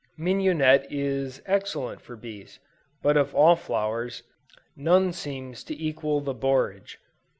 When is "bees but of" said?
2.15-3.35